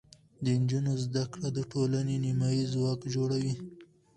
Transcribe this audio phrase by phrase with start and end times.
[0.43, 3.53] د نجونو زده کړه د ټولنې نیمایي ځواک جوړوي.